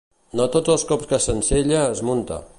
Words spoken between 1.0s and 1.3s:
que